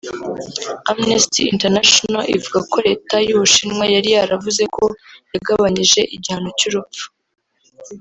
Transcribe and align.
Amnesty 0.91 1.41
International 1.53 2.23
ivuga 2.37 2.59
ko 2.71 2.77
Leta 2.87 3.15
y’u 3.27 3.37
Bushinwa 3.41 3.83
yari 3.93 4.09
yaravuze 4.15 4.63
ko 4.75 4.83
yagabanyije 5.33 6.01
igihano 6.15 6.49
cy’urupfu 6.59 7.05